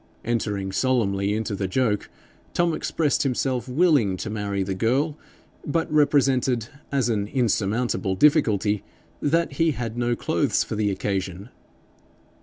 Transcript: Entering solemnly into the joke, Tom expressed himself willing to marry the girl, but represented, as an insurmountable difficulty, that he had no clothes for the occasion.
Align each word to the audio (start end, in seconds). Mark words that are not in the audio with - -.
Entering 0.25 0.71
solemnly 0.71 1.35
into 1.35 1.53
the 1.53 1.67
joke, 1.67 2.09
Tom 2.55 2.73
expressed 2.73 3.21
himself 3.21 3.69
willing 3.69 4.17
to 4.17 4.31
marry 4.31 4.63
the 4.63 4.73
girl, 4.73 5.15
but 5.63 5.93
represented, 5.93 6.69
as 6.91 7.07
an 7.07 7.27
insurmountable 7.27 8.15
difficulty, 8.15 8.81
that 9.21 9.51
he 9.51 9.73
had 9.73 9.99
no 9.99 10.15
clothes 10.15 10.63
for 10.63 10.73
the 10.73 10.89
occasion. 10.89 11.49